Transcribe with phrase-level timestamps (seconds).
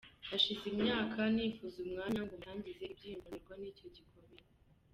[0.29, 4.45] Hashize imyaka nifuza umwanya ngo mbasangize ibyiyumviro nterwa n’icyo gikomere.